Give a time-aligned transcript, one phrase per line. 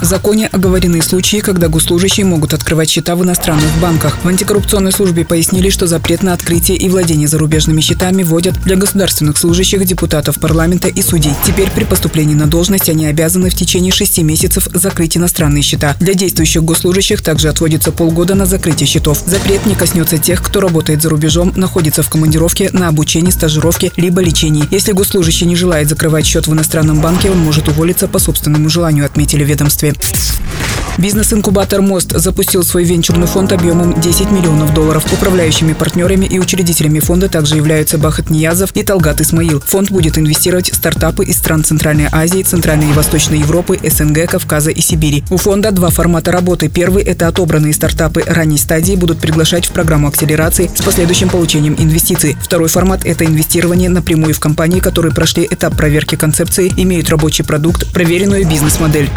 [0.00, 4.18] В законе оговорены случаи, когда госслужащие могут открывать счета в иностранных банках.
[4.22, 9.38] В антикоррупционной службе пояснили, что запрет на открытие и владение зарубежными счетами вводят для государственных
[9.38, 11.32] служащих, депутатов парламента и судей.
[11.46, 15.96] Теперь при поступлении на должность они обязаны в течение шести месяцев закрыть иностранные счета.
[15.98, 19.22] Для действующих госслужащих также отводится полгода на закрытие счетов.
[19.26, 24.20] Запрет не коснется тех, кто работает за рубежом, находится в командировке, на обучении, стажировке либо
[24.20, 24.68] лечении.
[24.70, 29.06] Если госслужащий не желает закрывать счет в иностранном банке, он может уволиться по собственному желанию,
[29.06, 30.45] отметили ведомстве ведомстве.
[30.98, 35.04] Бизнес-инкубатор «Мост» запустил свой венчурный фонд объемом 10 миллионов долларов.
[35.12, 39.60] Управляющими партнерами и учредителями фонда также являются Бахат Ниязов и Талгат Исмаил.
[39.60, 44.70] Фонд будет инвестировать в стартапы из стран Центральной Азии, Центральной и Восточной Европы, СНГ, Кавказа
[44.70, 45.22] и Сибири.
[45.28, 46.68] У фонда два формата работы.
[46.70, 52.38] Первый– это отобранные стартапы ранней стадии будут приглашать в программу акселерации с последующим получением инвестиций.
[52.40, 57.92] Второй формат– это инвестирование напрямую в компании, которые прошли этап проверки концепции, имеют рабочий продукт,
[57.92, 59.10] проверенную бизнес-модель.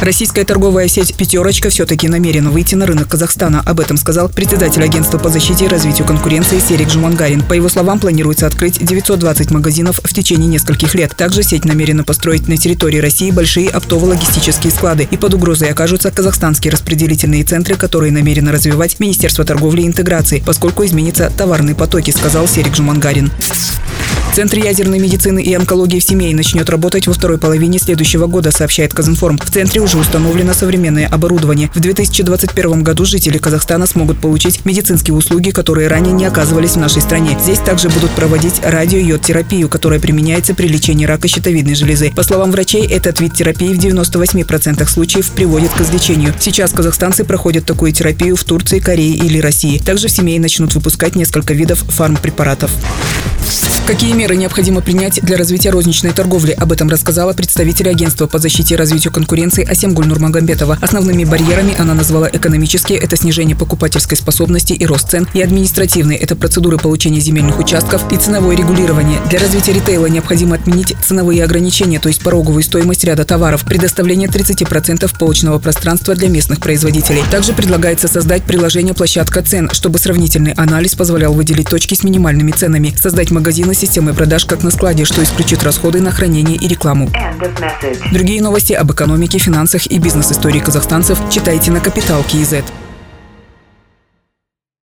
[0.00, 3.62] Российская торговая сеть «Пятерочка» все-таки намерена выйти на рынок Казахстана.
[3.64, 7.42] Об этом сказал председатель агентства по защите и развитию конкуренции Серик Жумангарин.
[7.42, 11.14] По его словам, планируется открыть 920 магазинов в течение нескольких лет.
[11.16, 15.08] Также сеть намерена построить на территории России большие оптово-логистические склады.
[15.10, 20.84] И под угрозой окажутся казахстанские распределительные центры, которые намерено развивать Министерство торговли и интеграции, поскольку
[20.84, 23.30] изменятся товарные потоки, сказал Серик Жумангарин.
[24.34, 28.92] Центр ядерной медицины и онкологии в семье начнет работать во второй половине следующего года, сообщает
[28.92, 29.38] Казинформ.
[29.38, 31.70] В центре уже установлено современное оборудование.
[31.72, 37.00] В 2021 году жители Казахстана смогут получить медицинские услуги, которые ранее не оказывались в нашей
[37.00, 37.38] стране.
[37.40, 42.10] Здесь также будут проводить радиойод-терапию, которая применяется при лечении рака щитовидной железы.
[42.10, 46.34] По словам врачей, этот вид терапии в 98% случаев приводит к излечению.
[46.40, 49.78] Сейчас казахстанцы проходят такую терапию в Турции, Корее или России.
[49.78, 52.72] Также в семье начнут выпускать несколько видов фармпрепаратов.
[53.86, 56.52] Какие меры необходимо принять для развития розничной торговли?
[56.52, 60.78] Об этом рассказала представитель агентства по защите и развитию конкуренции Асемгуль Нурмагомбетова.
[60.80, 66.34] Основными барьерами она назвала экономические– это снижение покупательской способности и рост цен, и административные– это
[66.34, 69.20] процедуры получения земельных участков и ценовое регулирование.
[69.28, 75.18] Для развития ритейла необходимо отменить ценовые ограничения, то есть пороговую стоимость ряда товаров, предоставление 30%
[75.18, 77.22] полочного пространства для местных производителей.
[77.30, 82.94] Также предлагается создать приложение «Площадка цен», чтобы сравнительный анализ позволял выделить точки с минимальными ценами,
[82.98, 87.10] создать магазины системы продаж как на складе, что исключит расходы на хранение и рекламу.
[88.12, 92.64] Другие новости об экономике, финансах и бизнес-истории казахстанцев читайте на Капитал Киезет.